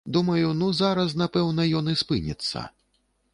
[0.15, 2.65] Думаю, ну, зараз, напэўна, ён і спыніцца.